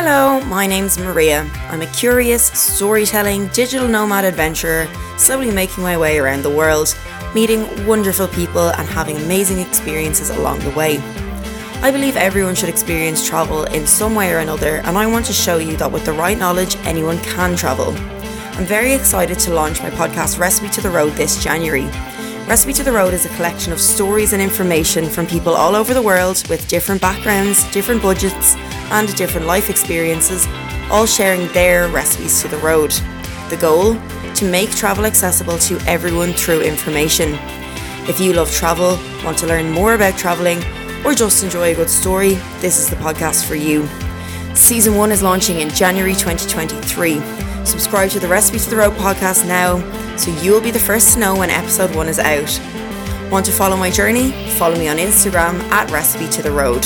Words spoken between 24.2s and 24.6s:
and